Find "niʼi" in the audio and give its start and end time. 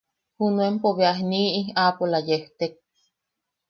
1.31-1.59